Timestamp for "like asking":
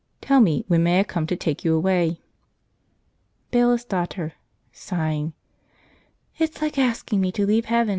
6.59-7.21